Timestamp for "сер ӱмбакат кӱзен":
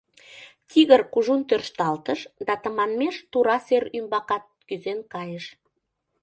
3.67-4.99